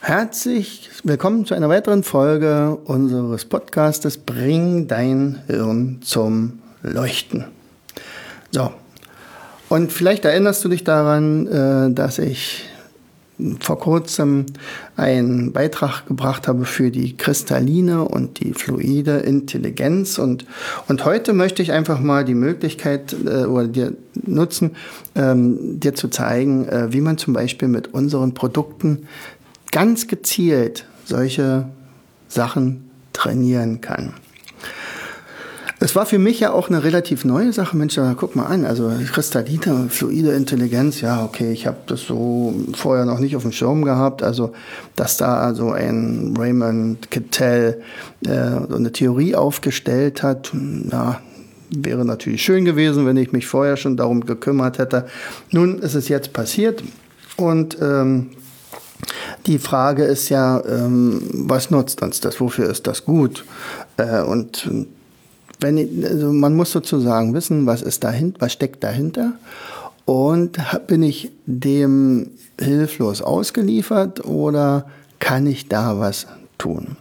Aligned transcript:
Herzlich 0.00 0.90
willkommen 1.02 1.44
zu 1.44 1.54
einer 1.54 1.68
weiteren 1.68 2.04
Folge 2.04 2.78
unseres 2.84 3.44
Podcastes 3.44 4.16
Bring 4.16 4.86
dein 4.86 5.42
Hirn 5.48 5.98
zum 6.02 6.60
Leuchten. 6.82 7.44
So, 8.52 8.70
und 9.68 9.92
vielleicht 9.92 10.24
erinnerst 10.24 10.64
du 10.64 10.68
dich 10.68 10.84
daran, 10.84 11.46
äh, 11.48 11.92
dass 11.92 12.20
ich 12.20 12.64
vor 13.60 13.78
kurzem 13.78 14.46
einen 14.96 15.52
Beitrag 15.52 16.06
gebracht 16.06 16.48
habe 16.48 16.64
für 16.64 16.90
die 16.90 17.16
kristalline 17.16 18.02
und 18.02 18.40
die 18.40 18.52
fluide 18.52 19.18
Intelligenz. 19.18 20.18
Und, 20.18 20.44
und 20.88 21.04
heute 21.04 21.32
möchte 21.32 21.62
ich 21.62 21.72
einfach 21.72 22.00
mal 22.00 22.24
die 22.24 22.34
Möglichkeit 22.34 23.14
äh, 23.24 23.44
oder 23.44 23.68
dir 23.68 23.92
nutzen, 24.14 24.72
ähm, 25.14 25.78
dir 25.78 25.94
zu 25.94 26.08
zeigen, 26.08 26.68
äh, 26.68 26.92
wie 26.92 27.00
man 27.00 27.18
zum 27.18 27.32
Beispiel 27.32 27.68
mit 27.68 27.94
unseren 27.94 28.34
Produkten 28.34 29.06
ganz 29.70 30.06
gezielt 30.06 30.86
solche 31.04 31.68
Sachen 32.28 32.90
trainieren 33.12 33.80
kann. 33.80 34.14
Es 35.80 35.94
war 35.94 36.06
für 36.06 36.18
mich 36.18 36.40
ja 36.40 36.52
auch 36.52 36.68
eine 36.68 36.82
relativ 36.82 37.24
neue 37.24 37.52
Sache. 37.52 37.76
Mensch, 37.76 38.00
guck 38.16 38.34
mal 38.34 38.46
an, 38.46 38.64
also 38.64 38.90
kristalline, 39.12 39.88
fluide 39.88 40.32
Intelligenz, 40.32 41.00
ja, 41.00 41.24
okay, 41.24 41.52
ich 41.52 41.68
habe 41.68 41.76
das 41.86 42.00
so 42.00 42.52
vorher 42.74 43.04
noch 43.04 43.20
nicht 43.20 43.36
auf 43.36 43.42
dem 43.42 43.52
Schirm 43.52 43.84
gehabt. 43.84 44.24
Also, 44.24 44.52
dass 44.96 45.18
da 45.18 45.36
also 45.36 45.70
ein 45.70 46.34
Raymond 46.36 47.12
Cattell 47.12 47.80
äh, 48.26 48.30
eine 48.30 48.90
Theorie 48.92 49.36
aufgestellt 49.36 50.24
hat, 50.24 50.50
na, 50.52 51.20
wäre 51.70 52.04
natürlich 52.04 52.42
schön 52.42 52.64
gewesen, 52.64 53.06
wenn 53.06 53.16
ich 53.16 53.30
mich 53.30 53.46
vorher 53.46 53.76
schon 53.76 53.96
darum 53.96 54.26
gekümmert 54.26 54.78
hätte. 54.78 55.06
Nun 55.52 55.78
ist 55.78 55.94
es 55.94 56.08
jetzt 56.08 56.32
passiert 56.32 56.82
und 57.36 57.78
ähm, 57.80 58.30
die 59.48 59.58
Frage 59.58 60.04
ist 60.04 60.28
ja, 60.28 60.62
ähm, 60.64 61.22
was 61.32 61.70
nutzt 61.70 62.02
uns 62.02 62.20
das? 62.20 62.38
Wofür 62.38 62.68
ist 62.68 62.86
das 62.86 63.04
gut? 63.04 63.44
Äh, 63.96 64.22
und 64.22 64.70
wenn 65.58 66.04
also 66.04 66.32
man 66.32 66.54
muss 66.54 66.70
sozusagen 66.70 67.34
wissen, 67.34 67.66
was 67.66 67.82
ist 67.82 68.04
dahinter, 68.04 68.40
was 68.40 68.52
steckt 68.52 68.84
dahinter? 68.84 69.32
Und 70.04 70.58
bin 70.86 71.02
ich 71.02 71.32
dem 71.46 72.30
hilflos 72.60 73.22
ausgeliefert 73.22 74.24
oder 74.24 74.86
kann 75.18 75.46
ich 75.46 75.68
da 75.68 75.98
was 75.98 76.26
tun? 76.58 76.96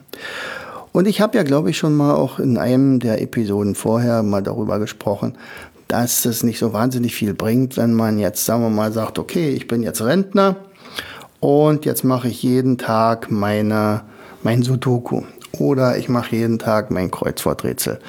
Und 0.94 1.08
ich 1.08 1.22
habe 1.22 1.38
ja, 1.38 1.44
glaube 1.44 1.70
ich, 1.70 1.78
schon 1.78 1.96
mal 1.96 2.16
auch 2.16 2.40
in 2.40 2.58
einem 2.58 3.00
der 3.00 3.22
Episoden 3.22 3.76
vorher 3.76 4.24
mal 4.24 4.42
darüber 4.42 4.80
gesprochen, 4.80 5.36
dass 5.88 6.26
es 6.26 6.44
nicht 6.44 6.60
so 6.60 6.74
wahnsinnig 6.74 7.14
viel 7.14 7.34
bringt, 7.34 7.78
wenn 7.78 7.94
man 7.94 8.20
jetzt, 8.20 8.46
sagen 8.46 8.64
wir 8.64 8.70
mal, 8.70 8.92
sagt, 8.92 9.20
okay, 9.20 9.52
ich 9.52 9.68
bin 9.68 9.84
jetzt 9.84 10.02
Rentner 10.02 10.56
und 11.40 11.86
jetzt 11.86 12.04
mache 12.04 12.28
ich 12.28 12.44
jeden 12.44 12.78
Tag 12.78 13.32
meine, 13.32 14.02
mein 14.44 14.64
Sudoku. 14.64 15.24
Oder 15.60 15.98
ich 15.98 16.10
mache 16.10 16.36
jeden 16.36 16.60
Tag 16.60 16.92
mein 16.92 17.10
Kreuzworträtsel. 17.10 18.00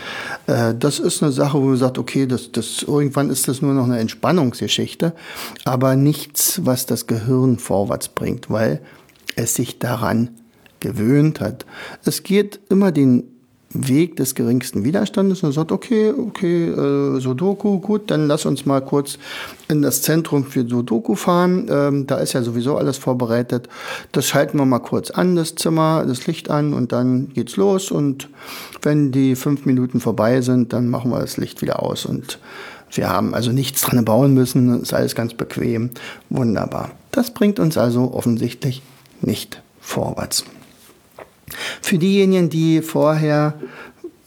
Äh, 0.46 0.74
das 0.74 0.98
ist 0.98 1.22
eine 1.22 1.32
Sache, 1.32 1.58
wo 1.58 1.66
man 1.66 1.76
sagt, 1.76 1.98
okay, 1.98 2.26
das, 2.26 2.52
das, 2.52 2.82
irgendwann 2.82 3.30
ist 3.30 3.48
das 3.48 3.62
nur 3.62 3.74
noch 3.74 3.84
eine 3.84 3.98
Entspannungsgeschichte, 4.00 5.14
aber 5.64 5.96
nichts, 5.96 6.60
was 6.64 6.84
das 6.84 7.06
Gehirn 7.06 7.58
vorwärts 7.58 8.08
bringt, 8.08 8.50
weil 8.50 8.80
es 9.36 9.54
sich 9.54 9.78
daran 9.78 10.30
gewöhnt 10.80 11.40
hat. 11.40 11.64
Es 12.04 12.22
geht 12.22 12.60
immer 12.68 12.92
den 12.92 13.37
Weg 13.70 14.16
des 14.16 14.34
geringsten 14.34 14.84
Widerstandes 14.84 15.42
und 15.42 15.52
sagt, 15.52 15.72
okay, 15.72 16.10
okay, 16.10 16.68
äh, 16.68 17.20
Sudoku, 17.20 17.80
gut, 17.80 18.10
dann 18.10 18.26
lass 18.26 18.46
uns 18.46 18.64
mal 18.64 18.80
kurz 18.80 19.18
in 19.68 19.82
das 19.82 20.00
Zentrum 20.00 20.44
für 20.44 20.66
Sudoku 20.66 21.14
fahren. 21.14 21.66
Ähm, 21.70 22.06
da 22.06 22.16
ist 22.16 22.32
ja 22.32 22.42
sowieso 22.42 22.78
alles 22.78 22.96
vorbereitet. 22.96 23.68
Das 24.12 24.26
schalten 24.26 24.56
wir 24.58 24.64
mal 24.64 24.78
kurz 24.78 25.10
an, 25.10 25.36
das 25.36 25.54
Zimmer, 25.54 26.04
das 26.06 26.26
Licht 26.26 26.48
an 26.50 26.72
und 26.72 26.92
dann 26.92 27.28
geht's 27.34 27.56
los. 27.56 27.90
Und 27.90 28.30
wenn 28.80 29.12
die 29.12 29.36
fünf 29.36 29.66
Minuten 29.66 30.00
vorbei 30.00 30.40
sind, 30.40 30.72
dann 30.72 30.88
machen 30.88 31.10
wir 31.10 31.20
das 31.20 31.36
Licht 31.36 31.60
wieder 31.60 31.82
aus 31.82 32.06
und 32.06 32.38
wir 32.92 33.10
haben 33.10 33.34
also 33.34 33.52
nichts 33.52 33.82
dran 33.82 34.02
bauen 34.04 34.32
müssen, 34.32 34.80
ist 34.80 34.94
alles 34.94 35.14
ganz 35.14 35.34
bequem, 35.34 35.90
wunderbar. 36.30 36.92
Das 37.12 37.34
bringt 37.34 37.58
uns 37.58 37.76
also 37.76 38.14
offensichtlich 38.14 38.80
nicht 39.20 39.62
vorwärts. 39.80 40.44
Für 41.82 41.98
diejenigen, 41.98 42.50
die 42.50 42.82
vorher 42.82 43.54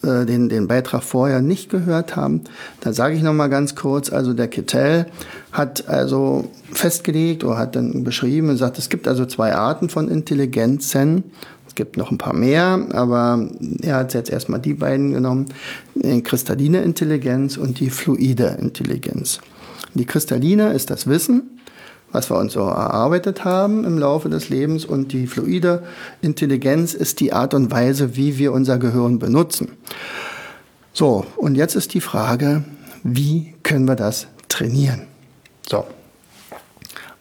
äh, 0.03 0.25
den, 0.25 0.49
den 0.49 0.67
Beitrag 0.67 1.03
vorher 1.03 1.41
nicht 1.41 1.69
gehört 1.69 2.15
haben, 2.15 2.41
da 2.79 2.91
sage 2.91 3.15
ich 3.15 3.21
noch 3.21 3.33
mal 3.33 3.49
ganz 3.49 3.75
kurz, 3.75 4.11
also 4.11 4.33
der 4.33 4.47
Kittel 4.47 5.05
hat 5.51 5.87
also 5.87 6.49
festgelegt 6.71 7.43
oder 7.43 7.57
hat 7.57 7.75
dann 7.75 8.03
beschrieben 8.03 8.49
und 8.49 8.57
sagt, 8.57 8.77
es 8.77 8.89
gibt 8.89 9.07
also 9.07 9.25
zwei 9.25 9.53
Arten 9.53 9.89
von 9.89 10.09
Intelligenzen. 10.09 11.23
Es 11.67 11.75
gibt 11.75 11.95
noch 11.95 12.11
ein 12.11 12.17
paar 12.17 12.33
mehr, 12.33 12.85
aber 12.91 13.47
er 13.81 13.95
hat 13.95 14.13
jetzt 14.13 14.29
erstmal 14.29 14.59
die 14.59 14.73
beiden 14.73 15.13
genommen, 15.13 15.45
die 15.95 16.21
kristalline 16.21 16.81
Intelligenz 16.81 17.55
und 17.55 17.79
die 17.79 17.89
fluide 17.89 18.57
Intelligenz. 18.59 19.39
Die 19.93 20.05
kristalline 20.05 20.73
ist 20.73 20.89
das 20.89 21.07
Wissen, 21.07 21.60
was 22.11 22.29
wir 22.29 22.37
uns 22.37 22.53
so 22.53 22.61
erarbeitet 22.61 23.45
haben 23.45 23.83
im 23.83 23.97
Laufe 23.97 24.29
des 24.29 24.49
Lebens. 24.49 24.85
Und 24.85 25.13
die 25.13 25.27
fluide 25.27 25.83
Intelligenz 26.21 26.93
ist 26.93 27.19
die 27.19 27.33
Art 27.33 27.53
und 27.53 27.71
Weise, 27.71 28.15
wie 28.15 28.37
wir 28.37 28.51
unser 28.51 28.77
Gehirn 28.77 29.19
benutzen. 29.19 29.69
So, 30.93 31.25
und 31.37 31.55
jetzt 31.55 31.75
ist 31.75 31.93
die 31.93 32.01
Frage, 32.01 32.63
wie 33.03 33.55
können 33.63 33.87
wir 33.87 33.95
das 33.95 34.27
trainieren? 34.49 35.07
So, 35.67 35.85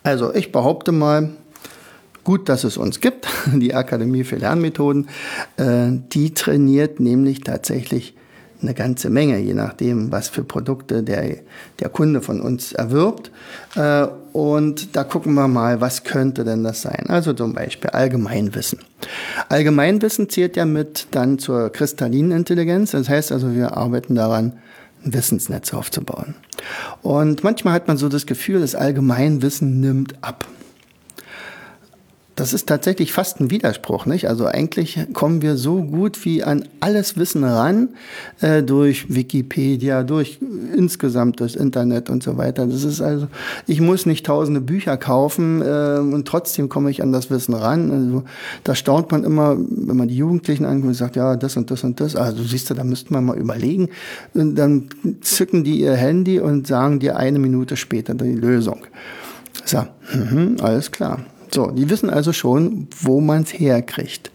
also 0.03 0.35
ich 0.35 0.51
behaupte 0.51 0.93
mal, 0.93 1.31
gut, 2.25 2.49
dass 2.49 2.65
es 2.65 2.77
uns 2.77 3.01
gibt, 3.01 3.29
die 3.47 3.75
Akademie 3.75 4.25
für 4.25 4.37
Lernmethoden, 4.37 5.09
äh, 5.57 5.89
die 6.13 6.35
trainiert 6.35 7.01
nämlich 7.01 7.41
tatsächlich 7.41 8.15
eine 8.63 8.75
ganze 8.75 9.11
Menge, 9.11 9.39
je 9.39 9.55
nachdem, 9.55 10.13
was 10.13 10.29
für 10.29 10.45
Produkte 10.45 11.03
der, 11.03 11.37
der 11.79 11.89
Kunde 11.89 12.21
von 12.21 12.41
uns 12.41 12.73
erwirbt. 12.73 13.31
Äh, 13.77 14.07
und 14.33 14.95
da 14.97 15.05
gucken 15.05 15.35
wir 15.35 15.49
mal, 15.49 15.81
was 15.81 16.05
könnte 16.05 16.45
denn 16.45 16.63
das 16.63 16.83
sein? 16.83 17.07
Also 17.09 17.33
zum 17.33 17.55
Beispiel 17.55 17.91
Allgemeinwissen. 17.91 18.81
Allgemeinwissen 19.49 20.29
zählt 20.29 20.57
ja 20.57 20.67
mit 20.67 21.09
dann 21.11 21.39
zur 21.39 21.71
kristallinen 21.71 22.33
Intelligenz. 22.33 22.93
Das 22.93 23.09
heißt 23.09 23.33
also, 23.33 23.55
wir 23.55 23.77
arbeiten 23.77 24.15
daran, 24.15 24.55
ein 25.05 25.15
Wissensnetz 25.15 25.73
aufzubauen. 25.73 26.35
Und 27.03 27.43
manchmal 27.43 27.73
hat 27.73 27.89
man 27.89 27.97
so 27.97 28.09
das 28.09 28.27
Gefühl, 28.27 28.61
das 28.61 28.75
Allgemeinwissen 28.75 29.81
nimmt 29.81 30.15
ab. 30.23 30.47
Das 32.41 32.55
ist 32.55 32.67
tatsächlich 32.67 33.13
fast 33.13 33.39
ein 33.39 33.51
Widerspruch, 33.51 34.07
nicht? 34.07 34.27
Also 34.27 34.47
eigentlich 34.47 34.99
kommen 35.13 35.43
wir 35.43 35.59
so 35.59 35.83
gut 35.83 36.25
wie 36.25 36.43
an 36.43 36.65
alles 36.81 37.19
Wissen 37.19 37.45
ran 37.45 37.91
äh, 38.41 38.63
durch 38.63 39.15
Wikipedia, 39.15 40.05
durch 40.05 40.39
insgesamt 40.75 41.43
das 41.43 41.55
Internet 41.55 42.09
und 42.09 42.23
so 42.23 42.39
weiter. 42.39 42.67
Das 42.67 42.83
ist 42.83 43.03
also, 43.03 43.27
ich 43.67 43.83
muss 43.83 44.07
nicht 44.07 44.25
tausende 44.25 44.63
Bücher 44.63 44.97
kaufen 44.97 45.61
äh, 45.61 45.99
und 45.99 46.27
trotzdem 46.27 46.71
komme 46.71 46.91
ich 46.91 47.03
an 47.03 47.13
das 47.13 47.31
Wissen 47.31 47.53
ran. 47.53 47.91
Also 47.91 48.25
da 48.65 48.75
staunt 48.75 49.13
man 49.13 49.23
immer, 49.23 49.59
wenn 49.59 49.99
man 49.99 50.09
die 50.09 50.17
Jugendlichen 50.17 50.65
anguckt 50.65 50.89
und 50.89 50.95
sagt, 50.95 51.17
ja, 51.17 51.37
das 51.37 51.59
und 51.59 51.71
das 51.71 51.85
und 51.85 52.01
das. 52.01 52.17
Also 52.17 52.43
siehst 52.43 52.71
du, 52.71 52.75
da 52.75 52.85
müsste 52.85 53.13
man 53.13 53.23
mal 53.23 53.37
überlegen. 53.37 53.91
Und 54.33 54.55
dann 54.55 54.89
zücken 55.21 55.63
die 55.63 55.79
ihr 55.81 55.93
Handy 55.93 56.41
und 56.41 56.67
sagen 56.67 57.01
dir 57.01 57.19
eine 57.19 57.39
Minute 57.39 57.77
später 57.77 58.15
die 58.15 58.33
Lösung. 58.33 58.87
So, 59.67 59.85
mhm, 60.15 60.57
alles 60.63 60.91
klar. 60.91 61.19
So, 61.53 61.71
die 61.71 61.91
wissen 61.91 62.11
also 62.11 62.33
schon, 62.33 62.89
wo 63.01 63.21
man 63.21 63.43
es 63.43 63.53
herkriegt. 63.53 64.31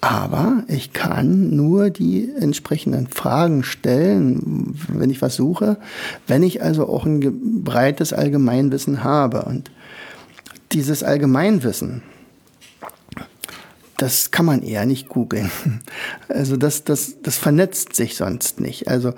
Aber 0.00 0.64
ich 0.66 0.92
kann 0.92 1.54
nur 1.54 1.90
die 1.90 2.28
entsprechenden 2.36 3.06
Fragen 3.06 3.62
stellen, 3.62 4.74
wenn 4.88 5.10
ich 5.10 5.22
was 5.22 5.36
suche, 5.36 5.78
wenn 6.26 6.42
ich 6.42 6.60
also 6.60 6.88
auch 6.88 7.06
ein 7.06 7.62
breites 7.62 8.12
Allgemeinwissen 8.12 9.04
habe. 9.04 9.42
Und 9.42 9.70
dieses 10.72 11.04
Allgemeinwissen, 11.04 12.02
das 13.96 14.32
kann 14.32 14.44
man 14.44 14.62
eher 14.62 14.86
nicht 14.86 15.08
googeln. 15.08 15.50
Also 16.28 16.56
das, 16.56 16.82
das, 16.82 17.22
das 17.22 17.36
vernetzt 17.36 17.94
sich 17.94 18.16
sonst 18.16 18.58
nicht. 18.58 18.88
Also 18.88 19.12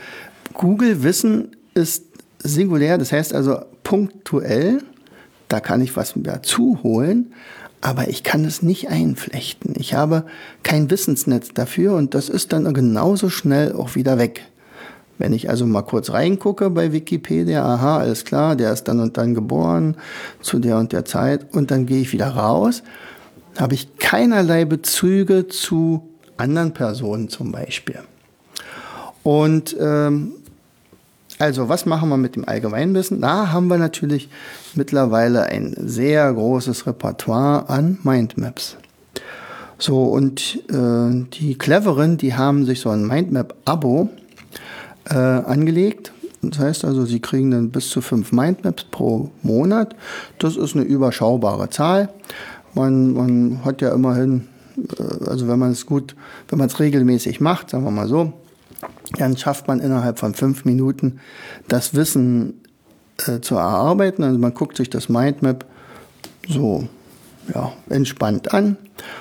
Google-Wissen 0.52 1.56
ist 1.72 2.04
singulär, 2.40 2.98
das 2.98 3.10
heißt 3.12 3.34
also 3.34 3.60
punktuell 3.82 4.82
da 5.48 5.60
kann 5.60 5.80
ich 5.80 5.96
was 5.96 6.14
dazu 6.16 6.78
holen, 6.82 7.32
aber 7.80 8.08
ich 8.08 8.22
kann 8.22 8.44
es 8.44 8.62
nicht 8.62 8.88
einflechten. 8.88 9.74
Ich 9.76 9.94
habe 9.94 10.24
kein 10.62 10.90
Wissensnetz 10.90 11.48
dafür 11.52 11.94
und 11.94 12.14
das 12.14 12.28
ist 12.28 12.52
dann 12.52 12.72
genauso 12.72 13.28
schnell 13.28 13.72
auch 13.72 13.94
wieder 13.94 14.18
weg. 14.18 14.42
Wenn 15.18 15.32
ich 15.32 15.48
also 15.48 15.66
mal 15.66 15.82
kurz 15.82 16.10
reingucke 16.10 16.70
bei 16.70 16.92
Wikipedia, 16.92 17.64
aha, 17.64 17.98
alles 17.98 18.24
klar, 18.24 18.56
der 18.56 18.72
ist 18.72 18.84
dann 18.84 19.00
und 19.00 19.16
dann 19.16 19.34
geboren, 19.34 19.96
zu 20.40 20.58
der 20.58 20.78
und 20.78 20.92
der 20.92 21.04
Zeit, 21.04 21.54
und 21.54 21.70
dann 21.70 21.86
gehe 21.86 22.00
ich 22.00 22.12
wieder 22.12 22.28
raus, 22.28 22.82
habe 23.58 23.74
ich 23.74 23.96
keinerlei 23.98 24.64
Bezüge 24.64 25.46
zu 25.46 26.08
anderen 26.36 26.72
Personen 26.72 27.28
zum 27.28 27.52
Beispiel. 27.52 28.00
Und 29.22 29.76
ähm, 29.78 30.32
also, 31.38 31.68
was 31.68 31.84
machen 31.84 32.08
wir 32.10 32.16
mit 32.16 32.36
dem 32.36 32.48
Allgemeinwissen? 32.48 33.20
Da 33.20 33.50
haben 33.50 33.66
wir 33.66 33.76
natürlich 33.76 34.28
mittlerweile 34.74 35.44
ein 35.44 35.74
sehr 35.78 36.32
großes 36.32 36.86
Repertoire 36.86 37.68
an 37.68 37.98
Mindmaps. 38.04 38.76
So, 39.78 40.04
und 40.04 40.62
äh, 40.70 41.26
die 41.32 41.58
Cleveren, 41.58 42.16
die 42.18 42.34
haben 42.34 42.64
sich 42.64 42.80
so 42.80 42.90
ein 42.90 43.06
Mindmap-Abo 43.06 44.10
äh, 45.10 45.14
angelegt. 45.14 46.12
Das 46.40 46.58
heißt 46.60 46.84
also, 46.84 47.04
sie 47.04 47.20
kriegen 47.20 47.50
dann 47.50 47.70
bis 47.70 47.88
zu 47.90 48.00
fünf 48.00 48.30
Mindmaps 48.30 48.84
pro 48.84 49.30
Monat. 49.42 49.96
Das 50.38 50.56
ist 50.56 50.76
eine 50.76 50.84
überschaubare 50.84 51.68
Zahl. 51.70 52.10
Man, 52.74 53.12
man 53.12 53.64
hat 53.64 53.82
ja 53.82 53.92
immerhin, 53.92 54.46
äh, 54.76 55.28
also 55.28 55.48
wenn 55.48 55.58
man 55.58 55.72
es 55.72 55.84
gut, 55.84 56.14
wenn 56.48 56.60
man 56.60 56.68
es 56.68 56.78
regelmäßig 56.78 57.40
macht, 57.40 57.70
sagen 57.70 57.84
wir 57.84 57.90
mal 57.90 58.08
so, 58.08 58.32
dann 59.18 59.36
schafft 59.36 59.68
man 59.68 59.80
innerhalb 59.80 60.18
von 60.18 60.34
fünf 60.34 60.64
Minuten 60.64 61.20
das 61.68 61.94
Wissen 61.94 62.60
äh, 63.26 63.40
zu 63.40 63.56
erarbeiten. 63.56 64.24
Also 64.24 64.38
man 64.38 64.54
guckt 64.54 64.76
sich 64.76 64.90
das 64.90 65.08
Mindmap 65.08 65.64
so 66.48 66.88
ja, 67.52 67.72
entspannt 67.90 68.54
an, 68.54 68.76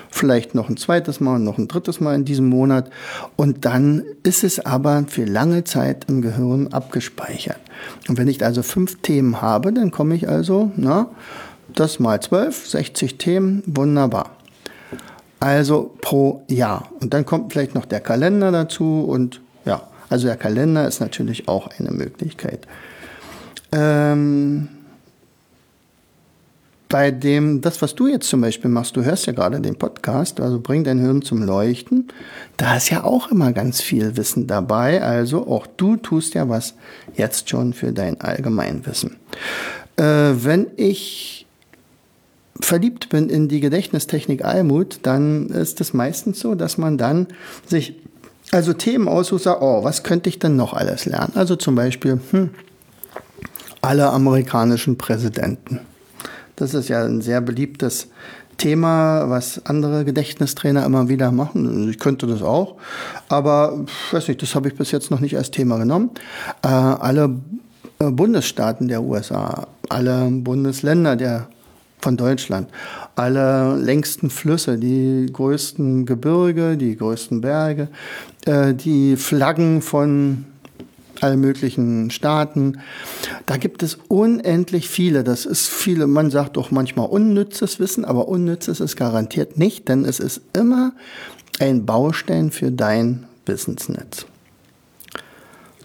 vielleicht 0.09 0.55
noch 0.55 0.69
ein 0.69 0.77
zweites 0.77 1.19
Mal 1.19 1.35
und 1.35 1.43
noch 1.43 1.57
ein 1.57 1.67
drittes 1.67 1.99
Mal 1.99 2.15
in 2.15 2.25
diesem 2.25 2.47
Monat 2.47 2.89
und 3.35 3.65
dann 3.65 4.03
ist 4.23 4.43
es 4.43 4.65
aber 4.65 5.05
für 5.07 5.25
lange 5.25 5.63
Zeit 5.63 6.05
im 6.07 6.21
Gehirn 6.21 6.67
abgespeichert. 6.67 7.59
Und 8.07 8.17
wenn 8.17 8.27
ich 8.27 8.43
also 8.43 8.63
fünf 8.63 9.01
Themen 9.01 9.41
habe, 9.41 9.73
dann 9.73 9.91
komme 9.91 10.15
ich 10.15 10.29
also, 10.29 10.71
na, 10.75 11.09
das 11.73 11.99
mal 11.99 12.21
zwölf, 12.21 12.67
60 12.67 13.17
Themen, 13.17 13.63
wunderbar. 13.65 14.31
Also 15.39 15.93
pro 16.01 16.43
Jahr. 16.47 16.89
Und 17.01 17.13
dann 17.13 17.25
kommt 17.25 17.51
vielleicht 17.51 17.75
noch 17.75 17.85
der 17.85 17.99
Kalender 17.99 18.51
dazu 18.51 19.01
und 19.01 19.41
ja, 19.65 19.87
also 20.09 20.27
der 20.27 20.37
Kalender 20.37 20.87
ist 20.87 20.99
natürlich 20.99 21.47
auch 21.47 21.69
eine 21.79 21.91
Möglichkeit. 21.91 22.67
Ähm, 23.71 24.69
bei 26.93 27.09
dem, 27.09 27.61
das, 27.61 27.81
was 27.81 27.95
du 27.95 28.05
jetzt 28.05 28.29
zum 28.29 28.41
Beispiel 28.41 28.69
machst, 28.69 28.95
du 28.95 29.03
hörst 29.03 29.25
ja 29.25 29.33
gerade 29.33 29.59
den 29.59 29.75
Podcast, 29.75 30.39
also 30.39 30.59
bring 30.59 30.83
dein 30.83 30.99
Hirn 30.99 31.23
zum 31.23 31.41
Leuchten, 31.41 32.09
da 32.57 32.77
ist 32.77 32.91
ja 32.91 33.03
auch 33.03 33.31
immer 33.31 33.51
ganz 33.51 33.81
viel 33.81 34.15
Wissen 34.15 34.45
dabei. 34.45 35.01
Also 35.01 35.47
auch 35.47 35.65
du 35.65 35.95
tust 35.95 36.35
ja 36.35 36.47
was 36.49 36.75
jetzt 37.15 37.49
schon 37.49 37.73
für 37.73 37.93
dein 37.93 38.21
Allgemeinwissen. 38.21 39.15
Äh, 39.95 40.03
wenn 40.03 40.67
ich 40.77 41.47
verliebt 42.59 43.09
bin 43.09 43.27
in 43.27 43.47
die 43.47 43.59
Gedächtnistechnik 43.59 44.45
Almut, 44.45 44.99
dann 45.01 45.47
ist 45.47 45.81
es 45.81 45.95
meistens 45.95 46.39
so, 46.39 46.53
dass 46.53 46.77
man 46.77 46.99
dann 46.99 47.25
sich 47.65 47.95
also 48.51 48.73
Themen 48.73 49.07
aussucht, 49.07 49.47
oh, 49.47 49.83
was 49.83 50.03
könnte 50.03 50.29
ich 50.29 50.39
denn 50.39 50.55
noch 50.55 50.73
alles 50.73 51.05
lernen? 51.05 51.33
Also 51.35 51.55
zum 51.55 51.75
Beispiel, 51.75 52.19
hm, 52.31 52.51
alle 53.81 54.09
amerikanischen 54.11 54.97
Präsidenten. 54.97 55.79
Das 56.55 56.73
ist 56.73 56.87
ja 56.87 57.03
ein 57.03 57.21
sehr 57.21 57.41
beliebtes 57.41 58.07
Thema, 58.57 59.29
was 59.29 59.65
andere 59.65 60.05
Gedächtnistrainer 60.05 60.85
immer 60.85 61.09
wieder 61.09 61.31
machen. 61.31 61.89
Ich 61.89 61.99
könnte 61.99 62.27
das 62.27 62.41
auch, 62.41 62.75
aber 63.27 63.83
ich 63.85 64.13
weiß 64.13 64.27
nicht, 64.27 64.41
das 64.41 64.55
habe 64.55 64.69
ich 64.69 64.75
bis 64.75 64.91
jetzt 64.91 65.11
noch 65.11 65.19
nicht 65.19 65.35
als 65.35 65.51
Thema 65.51 65.77
genommen. 65.77 66.11
Äh, 66.61 66.67
alle 66.67 67.35
äh, 67.99 68.11
Bundesstaaten 68.11 68.87
der 68.87 69.01
USA, 69.01 69.67
alle 69.89 70.29
Bundesländer 70.29 71.15
der 71.15 71.47
von 72.03 72.17
Deutschland. 72.17 72.69
Alle 73.15 73.77
längsten 73.77 74.29
Flüsse, 74.29 74.77
die 74.77 75.25
größten 75.31 76.05
Gebirge, 76.05 76.77
die 76.77 76.95
größten 76.95 77.41
Berge, 77.41 77.87
äh, 78.45 78.73
die 78.73 79.15
Flaggen 79.15 79.81
von 79.81 80.45
allen 81.21 81.39
möglichen 81.39 82.11
Staaten. 82.11 82.79
Da 83.45 83.55
gibt 83.55 83.81
es 83.81 83.97
unendlich 84.09 84.89
viele. 84.89 85.23
Das 85.23 85.45
ist 85.45 85.69
viele, 85.69 86.05
man 86.05 86.29
sagt 86.29 86.57
doch 86.57 86.71
manchmal 86.71 87.07
unnützes 87.07 87.79
Wissen, 87.79 88.03
aber 88.03 88.27
unnützes 88.27 88.81
ist 88.81 88.97
garantiert 88.97 89.57
nicht, 89.57 89.87
denn 89.87 90.03
es 90.03 90.19
ist 90.19 90.41
immer 90.51 90.91
ein 91.59 91.85
Baustein 91.85 92.51
für 92.51 92.71
dein 92.71 93.23
Wissensnetz. 93.45 94.25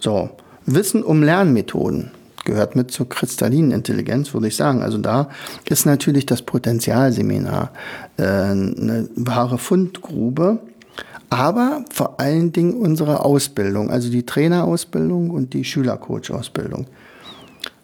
So, 0.01 0.29
Wissen 0.65 1.03
um 1.03 1.23
Lernmethoden 1.23 2.11
gehört 2.49 2.75
mit 2.75 2.91
zur 2.91 3.07
kristallinen 3.07 3.71
Intelligenz, 3.71 4.33
würde 4.33 4.47
ich 4.47 4.55
sagen. 4.55 4.81
Also 4.81 4.97
da 4.97 5.29
ist 5.69 5.85
natürlich 5.85 6.25
das 6.25 6.41
Potenzialseminar 6.41 7.71
äh, 8.17 8.23
eine 8.23 9.07
wahre 9.15 9.57
Fundgrube. 9.57 10.59
Aber 11.29 11.85
vor 11.93 12.19
allen 12.19 12.51
Dingen 12.51 12.73
unsere 12.73 13.23
Ausbildung, 13.23 13.91
also 13.91 14.09
die 14.09 14.25
Trainerausbildung 14.25 15.29
und 15.29 15.53
die 15.53 15.63
Schülercoach-Ausbildung. 15.63 16.87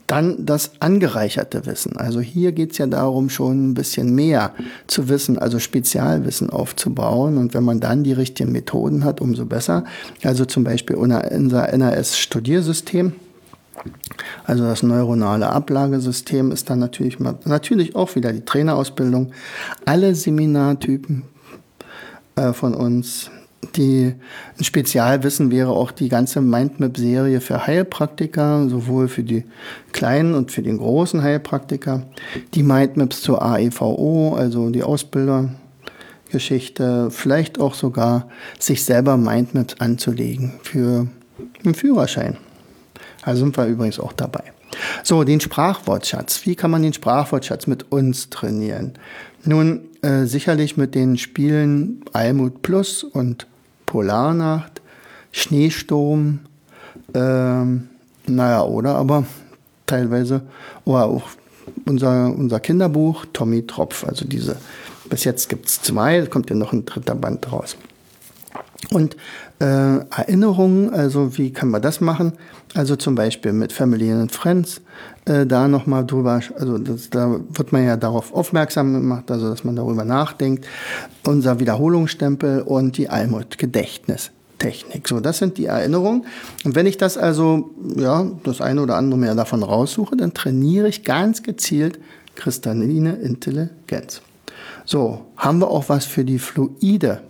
Dann 0.08 0.46
das 0.46 0.72
angereicherte 0.80 1.66
Wissen. 1.68 1.98
Also 1.98 2.22
hier 2.22 2.52
geht 2.52 2.72
es 2.72 2.80
ja 2.80 2.88
darum, 2.88 3.30
schon 3.30 3.70
ein 3.70 3.74
bisschen 3.76 4.14
mehr 4.14 4.52
zu 4.88 5.10
wissen, 5.10 5.38
also 5.38 5.60
Spezialwissen 5.60 6.50
aufzubauen. 6.50 7.38
Und 7.38 7.54
wenn 7.54 7.64
man 7.64 7.80
dann 7.80 8.04
die 8.04 8.14
richtigen 8.14 8.52
Methoden 8.52 9.04
hat, 9.04 9.22
umso 9.22 9.46
besser. 9.46 9.86
Also 10.24 10.46
zum 10.46 10.64
Beispiel 10.64 10.96
unser 10.96 11.24
NRS-Studiersystem 11.32 13.14
also 14.46 14.64
das 14.64 14.84
neuronale 14.84 15.50
Ablagesystem 15.50 16.52
ist 16.52 16.70
dann 16.70 16.80
natürlich, 16.80 17.20
natürlich 17.20 17.96
auch 17.96 18.16
wieder 18.16 18.32
die 18.32 18.46
Trainerausbildung. 18.46 19.32
Alle 19.86 20.16
Seminartypen 20.16 21.24
äh, 22.36 22.54
von 22.54 22.74
uns, 22.74 23.30
die 23.76 24.14
ein 24.58 24.64
Spezialwissen 24.64 25.52
wäre 25.52 25.72
auch 25.72 25.92
die 25.92 26.08
ganze 26.10 26.42
Mindmap-Serie 26.42 27.42
für 27.42 27.66
Heilpraktiker, 27.66 28.70
sowohl 28.70 29.08
für 29.08 29.24
die 29.24 29.46
kleinen 29.92 30.36
und 30.36 30.52
für 30.52 30.62
den 30.62 30.78
großen 30.78 31.24
Heilpraktiker. 31.24 32.04
Die 32.54 32.62
Mindmaps 32.64 33.22
zur 33.22 33.42
AEVO, 33.42 34.36
also 34.36 34.70
die 34.70 34.84
Ausbildergeschichte, 34.84 37.10
vielleicht 37.10 37.60
auch 37.60 37.74
sogar 37.74 38.30
sich 38.60 38.86
selber 38.86 39.18
Mindmaps 39.18 39.80
anzulegen 39.80 40.54
für 40.62 41.08
einen 41.64 41.74
Führerschein. 41.74 42.38
Also 43.26 43.44
sind 43.44 43.58
wir 43.58 43.66
übrigens 43.66 44.00
auch 44.00 44.14
dabei. 44.14 44.44
So, 45.04 45.24
den 45.24 45.42
Sprachwortschatz. 45.42 46.46
Wie 46.46 46.56
kann 46.56 46.72
man 46.72 46.84
den 46.84 46.94
Sprachwortschatz 46.94 47.66
mit 47.68 47.92
uns 47.92 48.30
trainieren? 48.30 48.94
Nun, 49.44 49.82
äh, 50.02 50.26
sicherlich 50.26 50.78
mit 50.78 50.96
den 50.96 51.18
Spielen 51.18 52.02
Almut 52.14 52.62
Plus 52.62 53.04
und 53.04 53.48
Polarnacht, 53.86 54.82
Schneesturm, 55.32 56.40
ähm, 57.14 57.90
naja, 58.28 58.64
oder 58.64 58.96
aber 58.96 59.26
teilweise, 59.86 60.42
oder 60.84 61.06
auch 61.06 61.30
unser, 61.86 62.34
unser 62.36 62.60
Kinderbuch 62.60 63.26
Tommy 63.34 63.66
Tropf. 63.66 64.06
Also 64.06 64.26
diese, 64.26 64.58
bis 65.10 65.24
jetzt 65.24 65.50
gibt 65.50 65.68
es 65.68 65.82
zwei, 65.82 66.26
kommt 66.28 66.50
ja 66.50 66.56
noch 66.56 66.74
ein 66.74 66.86
dritter 66.86 67.16
Band 67.16 67.52
raus. 67.52 67.76
Und 68.92 69.16
äh, 69.60 69.66
Erinnerungen, 69.66 70.94
also 70.94 71.38
wie 71.38 71.52
kann 71.52 71.70
man 71.70 71.82
das 71.82 72.02
machen? 72.02 72.34
Also 72.74 72.96
zum 72.96 73.16
Beispiel 73.16 73.54
mit 73.54 73.72
Family 73.74 74.12
and 74.12 74.32
Friends, 74.32 74.82
äh, 75.26 75.46
da 75.46 75.68
nochmal 75.68 76.06
drüber, 76.06 76.42
also 76.60 76.78
das, 76.78 77.10
da 77.10 77.40
wird 77.50 77.72
man 77.72 77.84
ja 77.86 77.98
darauf 77.98 78.34
aufmerksam 78.34 78.94
gemacht, 78.94 79.32
also 79.32 79.50
dass 79.50 79.64
man 79.64 79.76
darüber 79.76 80.06
nachdenkt. 80.06 80.68
Unser 81.26 81.60
Wiederholungsstempel 81.60 82.62
und 82.62 82.98
die 82.98 83.10
Almut-Gedächtnistechnik. 83.10 85.08
So, 85.08 85.20
das 85.20 85.40
sind 85.40 85.58
die 85.58 85.66
Erinnerungen. 85.66 86.26
Und 86.64 86.76
wenn 86.76 86.86
ich 86.86 86.98
das 86.98 87.18
also, 87.18 87.72
ja, 87.96 88.28
das 88.44 88.62
eine 88.62 88.82
oder 88.82 88.98
andere 88.98 89.20
mehr 89.20 89.36
davon 89.36 89.64
raussuche, 89.64 90.16
dann 90.16 90.34
trainiere 90.34 90.88
ich 90.88 91.04
ganz 91.04 91.42
gezielt 91.44 91.98
kristalline 92.36 93.16
Intelligenz. 93.16 94.22
So, 94.86 95.26
haben 95.38 95.60
wir 95.60 95.70
auch 95.70 95.90
was 95.90 96.06
für 96.06 96.24
die 96.24 96.40
fluide, 96.40 97.22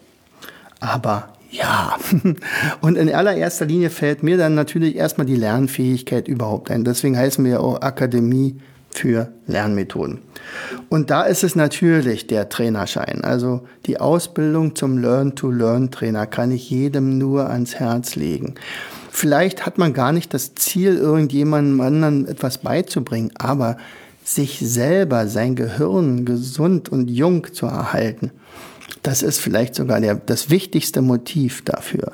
aber 0.80 1.30
ja, 1.58 1.98
und 2.82 2.98
in 2.98 3.14
allererster 3.14 3.66
Linie 3.66 3.90
fällt 3.90 4.24
mir 4.24 4.38
dann 4.38 4.56
natürlich 4.56 4.96
erstmal 4.96 5.26
die 5.26 5.36
Lernfähigkeit 5.36 6.28
überhaupt 6.28 6.72
ein. 6.72 6.84
Deswegen 6.84 7.18
heißen 7.18 7.44
wir 7.44 7.54
ja 7.54 7.60
auch 7.60 7.82
Akademie 7.82 8.58
für 8.90 9.32
Lernmethoden. 9.48 10.20
Und 10.90 11.10
da 11.10 11.24
ist 11.24 11.44
es 11.44 11.56
natürlich 11.56 12.28
der 12.28 12.50
Trainerschein. 12.50 13.24
Also 13.24 13.68
die 13.86 14.00
Ausbildung 14.00 14.76
zum 14.76 14.98
Learn-to-Learn-Trainer 14.98 16.28
kann 16.28 16.52
ich 16.52 16.70
jedem 16.70 17.18
nur 17.18 17.50
ans 17.50 17.76
Herz 17.76 18.16
legen. 18.16 18.56
Vielleicht 19.12 19.66
hat 19.66 19.78
man 19.78 19.94
gar 19.94 20.12
nicht 20.12 20.34
das 20.34 20.56
Ziel, 20.56 20.98
irgendjemandem 20.98 21.80
anderen 21.82 22.28
etwas 22.28 22.58
beizubringen, 22.58 23.32
aber 23.36 23.78
sich 24.26 24.60
selber, 24.60 25.28
sein 25.28 25.56
Gehirn 25.56 26.26
gesund 26.26 26.90
und 26.90 27.10
jung 27.10 27.54
zu 27.54 27.68
erhalten, 27.68 28.32
das 29.04 29.22
ist 29.22 29.40
vielleicht 29.40 29.76
sogar 29.76 30.02
der, 30.02 30.16
das 30.16 30.50
wichtigste 30.50 31.04
Motiv 31.04 31.64
dafür. 31.64 32.14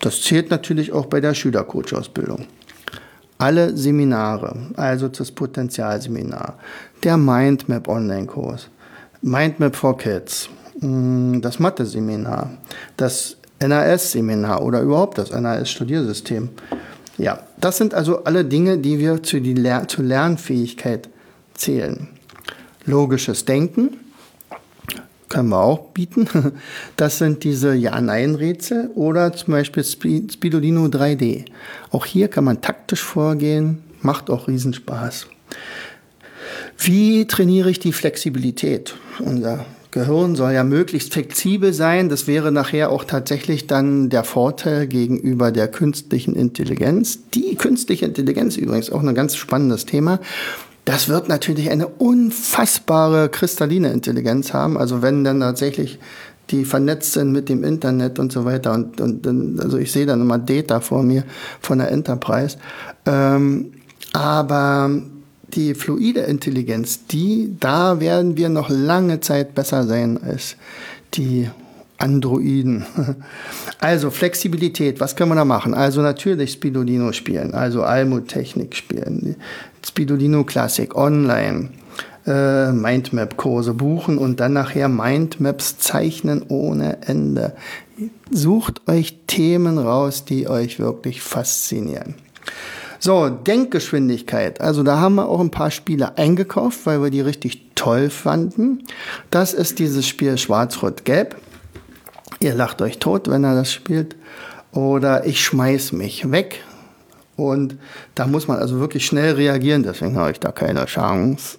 Das 0.00 0.22
zählt 0.22 0.50
natürlich 0.50 0.92
auch 0.92 1.06
bei 1.06 1.20
der 1.20 1.34
Schülercoach-Ausbildung. 1.34 2.46
Alle 3.38 3.76
Seminare, 3.76 4.56
also 4.76 5.08
das 5.08 5.30
Potenzialseminar, 5.30 6.58
der 7.04 7.16
Mindmap 7.16 7.86
Online-Kurs, 7.86 8.68
Mindmap 9.22 9.76
for 9.76 9.96
Kids, 9.96 10.48
mm, 10.80 11.40
das 11.42 11.60
Mathe-Seminar, 11.60 12.50
das 12.96 13.36
NAS-Seminar 13.60 14.62
oder 14.62 14.80
überhaupt 14.80 15.18
das 15.18 15.30
NAS-Studiersystem. 15.30 16.48
Ja, 17.18 17.38
das 17.60 17.76
sind 17.76 17.94
also 17.94 18.24
alle 18.24 18.44
Dinge, 18.44 18.78
die 18.78 18.98
wir 18.98 19.22
zu, 19.22 19.40
die 19.40 19.54
Ler 19.54 19.86
zur 19.86 20.04
Lernfähigkeit 20.04 21.08
zählen. 21.56 22.08
Logisches 22.84 23.44
Denken 23.44 23.98
können 25.28 25.48
wir 25.48 25.60
auch 25.60 25.90
bieten. 25.92 26.28
Das 26.96 27.18
sind 27.18 27.44
diese 27.44 27.74
Ja-Nein-Rätsel 27.74 28.90
oder 28.94 29.32
zum 29.32 29.52
Beispiel 29.52 29.84
Spidolino 29.84 30.86
3D. 30.86 31.44
Auch 31.90 32.06
hier 32.06 32.28
kann 32.28 32.44
man 32.44 32.62
taktisch 32.62 33.02
vorgehen, 33.02 33.82
macht 34.00 34.30
auch 34.30 34.48
Riesenspaß. 34.48 35.26
Wie 36.78 37.26
trainiere 37.26 37.70
ich 37.70 37.80
die 37.80 37.92
Flexibilität? 37.92 38.94
Unser 39.18 39.66
Gehirn 39.90 40.36
soll 40.36 40.52
ja 40.52 40.62
möglichst 40.62 41.12
flexibel 41.12 41.72
sein. 41.72 42.08
Das 42.08 42.26
wäre 42.26 42.52
nachher 42.52 42.90
auch 42.90 43.04
tatsächlich 43.04 43.66
dann 43.66 44.10
der 44.10 44.24
Vorteil 44.24 44.86
gegenüber 44.86 45.52
der 45.52 45.68
künstlichen 45.68 46.34
Intelligenz. 46.36 47.18
Die 47.34 47.56
künstliche 47.56 48.04
Intelligenz 48.04 48.56
übrigens 48.56 48.90
auch 48.90 49.02
ein 49.02 49.14
ganz 49.14 49.36
spannendes 49.36 49.86
Thema. 49.86 50.20
Das 50.86 51.08
wird 51.08 51.28
natürlich 51.28 51.68
eine 51.68 51.88
unfassbare 51.88 53.28
kristalline 53.28 53.92
Intelligenz 53.92 54.54
haben. 54.54 54.78
Also 54.78 55.02
wenn 55.02 55.24
dann 55.24 55.40
tatsächlich 55.40 55.98
die 56.50 56.64
vernetzt 56.64 57.12
sind 57.12 57.32
mit 57.32 57.48
dem 57.48 57.64
Internet 57.64 58.18
und 58.18 58.32
so 58.32 58.44
weiter. 58.44 58.72
Und, 58.72 59.00
und 59.00 59.60
also 59.60 59.78
ich 59.78 59.90
sehe 59.90 60.06
dann 60.06 60.20
immer 60.20 60.38
Data 60.38 60.80
vor 60.80 61.02
mir 61.02 61.24
von 61.60 61.78
der 61.78 61.90
Enterprise. 61.90 62.56
Ähm, 63.04 63.72
aber 64.12 64.90
die 65.48 65.74
fluide 65.74 66.20
Intelligenz, 66.20 67.06
die, 67.06 67.56
da 67.58 68.00
werden 68.00 68.36
wir 68.36 68.48
noch 68.48 68.68
lange 68.68 69.20
Zeit 69.20 69.54
besser 69.54 69.84
sein 69.84 70.22
als 70.22 70.56
die 71.14 71.50
Androiden. 71.98 72.84
Also 73.78 74.10
Flexibilität, 74.10 75.00
was 75.00 75.14
können 75.14 75.30
wir 75.30 75.36
da 75.36 75.44
machen? 75.44 75.74
Also 75.74 76.00
natürlich 76.00 76.52
Spidolino 76.52 77.12
spielen, 77.12 77.54
also 77.54 77.82
Almut-Technik 77.82 78.74
spielen, 78.74 79.36
Spidolino 79.84 80.44
Classic 80.44 80.92
online, 80.96 81.68
äh, 82.26 82.72
Mindmap-Kurse 82.72 83.74
buchen 83.74 84.18
und 84.18 84.40
dann 84.40 84.54
nachher 84.54 84.88
Mindmaps 84.88 85.78
zeichnen 85.78 86.42
ohne 86.48 87.02
Ende. 87.02 87.54
Sucht 88.30 88.88
euch 88.88 89.18
Themen 89.26 89.78
raus, 89.78 90.24
die 90.24 90.48
euch 90.48 90.78
wirklich 90.80 91.22
faszinieren. 91.22 92.14
So, 92.98 93.28
Denkgeschwindigkeit. 93.28 94.60
Also 94.60 94.82
da 94.82 94.98
haben 94.98 95.16
wir 95.16 95.28
auch 95.28 95.40
ein 95.40 95.50
paar 95.50 95.70
Spiele 95.70 96.16
eingekauft, 96.18 96.86
weil 96.86 97.02
wir 97.02 97.10
die 97.10 97.20
richtig 97.20 97.74
toll 97.74 98.10
fanden. 98.10 98.84
Das 99.30 99.54
ist 99.54 99.78
dieses 99.78 100.08
Spiel 100.08 100.36
Schwarz-Rot-Gelb. 100.38 101.36
Ihr 102.40 102.54
lacht 102.54 102.82
euch 102.82 102.98
tot, 102.98 103.28
wenn 103.28 103.44
er 103.44 103.54
das 103.54 103.72
spielt. 103.72 104.16
Oder 104.72 105.26
ich 105.26 105.42
schmeiß 105.44 105.92
mich 105.92 106.30
weg. 106.30 106.62
Und 107.36 107.76
da 108.14 108.26
muss 108.26 108.48
man 108.48 108.58
also 108.58 108.80
wirklich 108.80 109.04
schnell 109.04 109.34
reagieren, 109.34 109.82
deswegen 109.82 110.16
habe 110.16 110.30
ich 110.30 110.40
da 110.40 110.52
keine 110.52 110.86
Chance. 110.86 111.58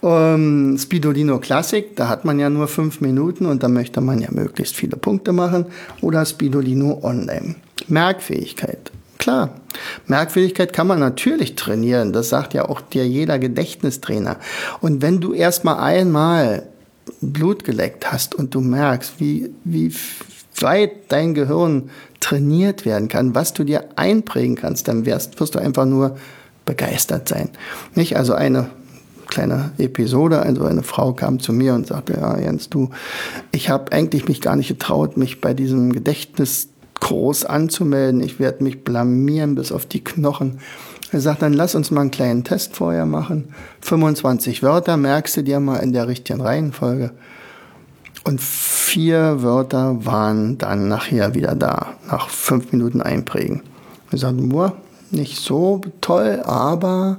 um, 0.00 0.78
Spidolino 0.78 1.38
Classic, 1.38 1.94
da 1.96 2.08
hat 2.08 2.24
man 2.24 2.38
ja 2.38 2.48
nur 2.48 2.66
fünf 2.66 3.02
Minuten 3.02 3.44
und 3.44 3.62
da 3.62 3.68
möchte 3.68 4.00
man 4.00 4.20
ja 4.22 4.28
möglichst 4.30 4.74
viele 4.74 4.96
Punkte 4.96 5.32
machen. 5.32 5.66
Oder 6.00 6.24
Spidolino 6.24 7.00
Online. 7.02 7.56
Merkfähigkeit. 7.88 8.90
Klar, 9.18 9.50
Merkwürdigkeit 10.06 10.72
kann 10.72 10.86
man 10.86 10.98
natürlich 10.98 11.54
trainieren. 11.54 12.12
Das 12.12 12.28
sagt 12.28 12.52
ja 12.52 12.68
auch 12.68 12.80
dir 12.82 13.06
jeder 13.06 13.38
Gedächtnistrainer. 13.38 14.36
Und 14.80 15.00
wenn 15.00 15.20
du 15.20 15.32
erstmal 15.32 15.78
einmal 15.78 16.66
Blut 17.20 17.64
geleckt 17.64 18.10
hast 18.12 18.34
und 18.34 18.54
du 18.54 18.60
merkst, 18.60 19.14
wie, 19.18 19.50
wie 19.64 19.92
weit 20.60 20.92
dein 21.08 21.34
Gehirn 21.34 21.90
trainiert 22.20 22.84
werden 22.84 23.08
kann, 23.08 23.34
was 23.34 23.52
du 23.52 23.64
dir 23.64 23.84
einprägen 23.96 24.56
kannst, 24.56 24.88
dann 24.88 25.04
wirst, 25.04 25.38
wirst 25.40 25.54
du 25.54 25.58
einfach 25.58 25.84
nur 25.84 26.16
begeistert 26.64 27.28
sein. 27.28 27.50
Nicht? 27.94 28.16
Also 28.16 28.34
eine 28.34 28.70
kleine 29.26 29.72
Episode, 29.78 30.40
also 30.40 30.64
eine 30.64 30.82
Frau 30.82 31.12
kam 31.12 31.40
zu 31.40 31.52
mir 31.52 31.74
und 31.74 31.86
sagte, 31.86 32.14
ja 32.14 32.38
Jens, 32.38 32.70
du, 32.70 32.90
ich 33.52 33.68
habe 33.68 33.92
eigentlich 33.92 34.28
mich 34.28 34.40
gar 34.40 34.56
nicht 34.56 34.68
getraut, 34.68 35.16
mich 35.16 35.40
bei 35.40 35.54
diesem 35.54 35.92
Gedächtnis 35.92 36.68
groß 37.00 37.44
anzumelden. 37.44 38.22
Ich 38.22 38.38
werde 38.38 38.64
mich 38.64 38.84
blamieren 38.84 39.54
bis 39.56 39.72
auf 39.72 39.86
die 39.86 40.02
Knochen. 40.02 40.60
Er 41.14 41.20
sagt, 41.20 41.42
dann 41.42 41.52
lass 41.52 41.76
uns 41.76 41.92
mal 41.92 42.00
einen 42.00 42.10
kleinen 42.10 42.42
Test 42.42 42.74
vorher 42.74 43.06
machen. 43.06 43.54
25 43.82 44.64
Wörter 44.64 44.96
merkst 44.96 45.36
du 45.36 45.44
dir 45.44 45.60
mal 45.60 45.76
in 45.76 45.92
der 45.92 46.08
richtigen 46.08 46.40
Reihenfolge. 46.40 47.12
Und 48.24 48.40
vier 48.40 49.40
Wörter 49.40 50.04
waren 50.04 50.58
dann 50.58 50.88
nachher 50.88 51.34
wieder 51.34 51.54
da, 51.54 51.94
nach 52.10 52.28
fünf 52.30 52.72
Minuten 52.72 53.00
einprägen. 53.00 53.62
Wir 54.10 54.18
sagten, 54.18 54.48
boah, 54.48 54.76
nicht 55.12 55.36
so 55.36 55.82
toll, 56.00 56.42
aber 56.44 57.18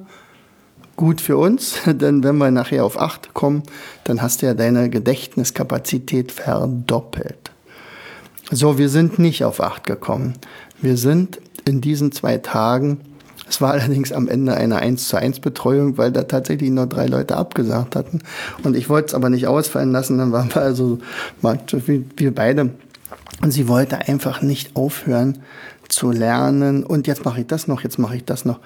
gut 0.97 1.21
für 1.21 1.37
uns, 1.37 1.75
denn 1.85 2.21
wenn 2.21 2.37
wir 2.37 2.51
nachher 2.51 2.83
auf 2.83 2.99
acht 2.99 3.33
kommen, 3.33 3.63
dann 4.03 4.21
hast 4.21 4.41
du 4.41 4.47
ja 4.47 4.53
deine 4.53 4.89
Gedächtniskapazität 4.89 6.33
verdoppelt. 6.33 7.51
So, 8.51 8.77
wir 8.77 8.89
sind 8.89 9.19
nicht 9.19 9.45
auf 9.45 9.61
acht 9.61 9.85
gekommen. 9.85 10.33
Wir 10.81 10.97
sind 10.97 11.39
in 11.63 11.79
diesen 11.79 12.11
zwei 12.11 12.39
Tagen, 12.39 12.99
es 13.47 13.61
war 13.61 13.71
allerdings 13.73 14.11
am 14.11 14.27
Ende 14.27 14.55
eine 14.55 14.77
1 14.77 15.07
zu 15.07 15.17
1 15.17 15.39
Betreuung, 15.39 15.97
weil 15.97 16.11
da 16.11 16.23
tatsächlich 16.23 16.71
nur 16.71 16.87
drei 16.87 17.05
Leute 17.05 17.37
abgesagt 17.37 17.95
hatten. 17.95 18.21
Und 18.63 18.75
ich 18.75 18.89
wollte 18.89 19.07
es 19.07 19.13
aber 19.13 19.29
nicht 19.29 19.47
ausfallen 19.47 19.91
lassen, 19.91 20.17
dann 20.17 20.31
waren 20.31 20.53
wir 20.53 20.61
also, 20.61 20.99
wir 21.41 22.33
beide. 22.33 22.71
Und 23.41 23.51
sie 23.51 23.67
wollte 23.67 24.07
einfach 24.07 24.41
nicht 24.41 24.75
aufhören 24.75 25.39
zu 25.89 26.11
lernen. 26.11 26.83
Und 26.83 27.05
jetzt 27.07 27.25
mache 27.25 27.41
ich 27.41 27.47
das 27.47 27.67
noch, 27.67 27.81
jetzt 27.83 27.99
mache 27.99 28.15
ich 28.15 28.25
das 28.25 28.45
noch. 28.45 28.59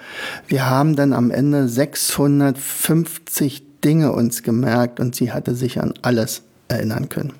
Wir 0.46 0.70
haben 0.70 0.96
dann 0.96 1.12
am 1.12 1.30
Ende 1.30 1.68
650 1.68 3.64
Dinge 3.84 4.12
uns 4.12 4.42
gemerkt 4.42 5.00
und 5.00 5.14
sie 5.14 5.32
hatte 5.32 5.54
sich 5.54 5.80
an 5.80 5.94
alles 6.02 6.42
erinnern 6.68 7.08
können 7.08 7.32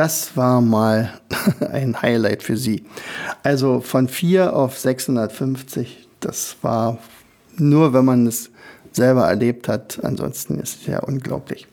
das 0.00 0.34
war 0.34 0.62
mal 0.62 1.12
ein 1.72 2.00
Highlight 2.00 2.42
für 2.42 2.56
sie. 2.56 2.84
Also 3.42 3.82
von 3.82 4.08
4 4.08 4.56
auf 4.56 4.78
650, 4.78 6.08
das 6.20 6.56
war 6.62 6.98
nur, 7.56 7.92
wenn 7.92 8.04
man 8.04 8.26
es 8.26 8.50
selber 8.92 9.28
erlebt 9.28 9.68
hat. 9.68 9.98
Ansonsten 10.02 10.58
ist 10.58 10.80
es 10.80 10.86
ja 10.86 11.00
unglaublich. 11.00 11.66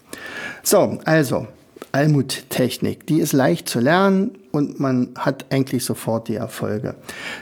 So, 0.64 1.00
also 1.06 1.48
Almut-Technik, 1.92 3.08
die 3.08 3.20
ist 3.20 3.34
leicht 3.34 3.70
zu 3.70 3.80
lernen 3.80 4.38
und 4.52 4.80
man 4.80 5.10
hat 5.18 5.46
eigentlich 5.50 5.86
sofort 5.86 6.28
die 6.28 6.36
Erfolge. 6.36 6.96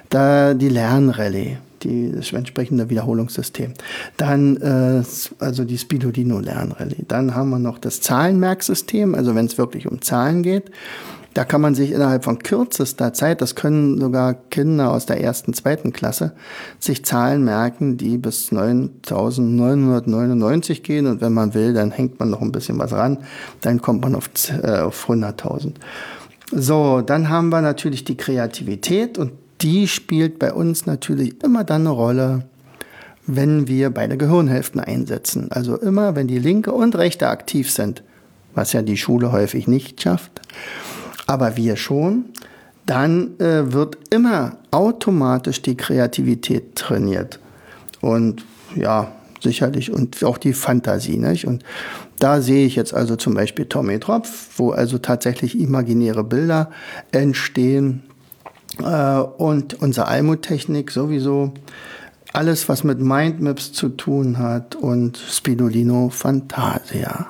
Da 0.10 0.54
die 0.54 0.70
Lernrallye, 0.70 1.58
die, 1.84 2.12
das 2.12 2.32
entsprechende 2.32 2.90
Wiederholungssystem. 2.90 3.74
Dann 4.18 4.58
äh, 4.58 5.04
also 5.40 5.64
die 5.66 5.78
Spidolino 5.78 6.40
Lernrallye. 6.40 7.04
Dann 7.08 7.36
haben 7.36 7.50
wir 7.50 7.60
noch 7.60 7.80
das 7.80 8.02
Zahlenmerksystem, 8.02 9.16
also 9.16 9.36
wenn 9.36 9.46
es 9.46 9.58
wirklich 9.58 9.88
um 9.88 10.02
Zahlen 10.02 10.44
geht. 10.44 10.72
Da 11.36 11.44
kann 11.44 11.60
man 11.60 11.76
sich 11.76 11.92
innerhalb 11.92 12.24
von 12.24 12.40
kürzester 12.40 13.12
Zeit, 13.12 13.42
das 13.42 13.56
können 13.56 14.00
sogar 14.00 14.34
Kinder 14.34 14.94
aus 14.94 15.06
der 15.06 15.22
ersten, 15.22 15.54
zweiten 15.54 15.92
Klasse, 15.92 16.32
sich 16.80 17.04
Zahlen 17.04 17.44
merken, 17.44 17.98
die 17.98 18.18
bis 18.18 18.54
9999 18.54 20.82
gehen. 20.82 21.08
Und 21.08 21.20
wenn 21.20 21.34
man 21.34 21.54
will, 21.54 21.74
dann 21.74 21.92
hängt 21.92 22.22
man 22.22 22.30
noch 22.30 22.42
ein 22.42 22.54
bisschen 22.54 22.80
was 22.80 22.94
ran. 22.94 23.18
Dann 23.60 23.82
kommt 23.82 24.02
man 24.02 24.16
auf, 24.16 24.30
äh, 24.64 24.80
auf 24.80 25.10
100.000. 25.10 25.74
So, 26.54 27.02
dann 27.02 27.28
haben 27.28 27.50
wir 27.50 27.62
natürlich 27.62 28.06
die 28.06 28.16
Kreativität 28.16 29.18
und 29.18 29.34
die 29.60 29.90
spielt 29.90 30.40
bei 30.40 30.54
uns 30.54 30.86
natürlich 30.86 31.44
immer 31.44 31.66
dann 31.66 31.82
eine 31.82 31.90
Rolle, 31.90 32.46
wenn 33.28 33.68
wir 33.68 33.90
beide 33.90 34.16
Gehirnhälften 34.16 34.80
einsetzen. 34.80 35.52
Also 35.52 35.76
immer, 35.76 36.16
wenn 36.16 36.28
die 36.28 36.40
linke 36.40 36.72
und 36.72 36.96
rechte 36.96 37.28
aktiv 37.28 37.70
sind, 37.70 38.04
was 38.54 38.72
ja 38.72 38.82
die 38.82 38.96
Schule 38.96 39.34
häufig 39.34 39.68
nicht 39.68 40.02
schafft, 40.02 40.40
aber 41.28 41.58
wir 41.58 41.76
schon, 41.76 42.26
dann 42.86 43.40
äh, 43.40 43.74
wird 43.74 43.98
immer 44.12 44.58
automatisch 44.72 45.62
die 45.62 45.76
Kreativität 45.76 46.76
trainiert. 46.76 47.40
Und 48.02 48.46
ja, 48.76 49.12
sicherlich 49.42 49.92
und 49.92 50.24
auch 50.24 50.38
die 50.38 50.54
Fantasie. 50.54 51.18
Nicht? 51.18 51.48
Und 51.48 51.64
da 52.20 52.42
sehe 52.42 52.66
ich 52.66 52.76
jetzt 52.76 52.94
also 52.94 53.16
zum 53.16 53.34
Beispiel 53.34 53.66
Tommy 53.66 54.00
Tropf, 54.00 54.50
wo 54.58 54.72
also 54.72 54.98
tatsächlich 54.98 55.60
imaginäre 55.60 56.24
Bilder 56.24 56.70
entstehen, 57.12 58.04
äh, 58.84 59.20
und 59.20 59.82
unsere 59.82 60.08
Almuttechnik 60.08 60.92
sowieso. 60.92 61.54
alles, 62.34 62.68
was 62.68 62.84
mit 62.84 63.00
Mindmaps 63.00 63.72
zu 63.72 63.88
tun 63.88 64.40
hat 64.40 64.76
und 64.76 65.18
Spidolino 65.18 66.10
Fantasia. 66.10 67.28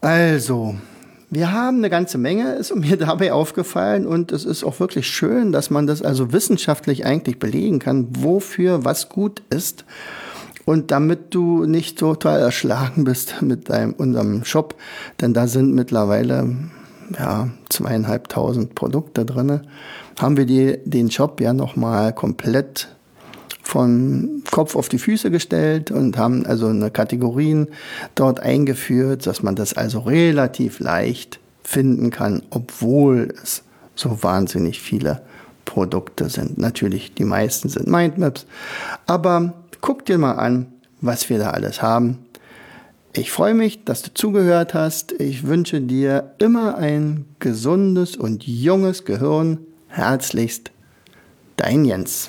Also, 0.00 0.76
wir 1.32 1.50
haben 1.50 1.78
eine 1.78 1.88
ganze 1.88 2.18
Menge, 2.18 2.52
ist 2.52 2.76
mir 2.76 2.98
dabei 2.98 3.32
aufgefallen 3.32 4.06
und 4.06 4.32
es 4.32 4.44
ist 4.44 4.64
auch 4.64 4.80
wirklich 4.80 5.06
schön, 5.08 5.50
dass 5.50 5.70
man 5.70 5.86
das 5.86 6.02
also 6.02 6.32
wissenschaftlich 6.32 7.06
eigentlich 7.06 7.38
belegen 7.38 7.78
kann, 7.78 8.08
wofür 8.18 8.84
was 8.84 9.08
gut 9.08 9.42
ist. 9.48 9.86
Und 10.66 10.90
damit 10.90 11.34
du 11.34 11.64
nicht 11.64 11.98
total 11.98 12.40
erschlagen 12.40 13.04
bist 13.04 13.36
mit 13.40 13.70
deinem, 13.70 13.94
unserem 13.94 14.44
Shop, 14.44 14.74
denn 15.22 15.32
da 15.32 15.46
sind 15.46 15.74
mittlerweile 15.74 16.54
ja, 17.18 17.48
zweieinhalbtausend 17.70 18.74
Produkte 18.74 19.24
drinne, 19.24 19.62
haben 20.20 20.36
wir 20.36 20.44
die, 20.44 20.78
den 20.84 21.10
Shop 21.10 21.40
ja 21.40 21.54
nochmal 21.54 22.12
komplett 22.12 22.88
von 23.62 24.41
Kopf 24.52 24.76
auf 24.76 24.90
die 24.90 24.98
Füße 24.98 25.30
gestellt 25.30 25.90
und 25.90 26.18
haben 26.18 26.44
also 26.46 26.68
eine 26.68 26.90
Kategorien 26.90 27.68
dort 28.14 28.38
eingeführt, 28.38 29.26
dass 29.26 29.42
man 29.42 29.56
das 29.56 29.72
also 29.72 30.00
relativ 30.00 30.78
leicht 30.78 31.40
finden 31.64 32.10
kann, 32.10 32.42
obwohl 32.50 33.34
es 33.42 33.62
so 33.94 34.22
wahnsinnig 34.22 34.80
viele 34.80 35.22
Produkte 35.64 36.28
sind. 36.28 36.58
Natürlich, 36.58 37.14
die 37.14 37.24
meisten 37.24 37.70
sind 37.70 37.86
Mindmaps, 37.86 38.46
aber 39.06 39.54
guck 39.80 40.04
dir 40.04 40.18
mal 40.18 40.34
an, 40.34 40.66
was 41.00 41.30
wir 41.30 41.38
da 41.38 41.50
alles 41.50 41.80
haben. 41.80 42.18
Ich 43.14 43.30
freue 43.30 43.54
mich, 43.54 43.84
dass 43.84 44.02
du 44.02 44.12
zugehört 44.12 44.74
hast. 44.74 45.12
Ich 45.12 45.46
wünsche 45.46 45.80
dir 45.80 46.34
immer 46.38 46.76
ein 46.76 47.24
gesundes 47.38 48.16
und 48.16 48.46
junges 48.46 49.06
Gehirn. 49.06 49.58
Herzlichst, 49.88 50.72
dein 51.56 51.86
Jens. 51.86 52.28